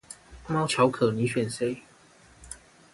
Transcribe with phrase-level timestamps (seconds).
[0.47, 1.83] 貓巧可你選誰